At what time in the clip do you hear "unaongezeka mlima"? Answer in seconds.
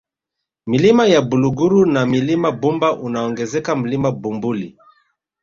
2.99-4.11